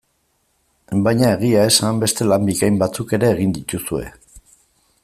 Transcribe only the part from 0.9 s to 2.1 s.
Baina egia esan,